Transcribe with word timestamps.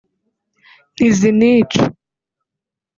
ntizinica 0.93 1.81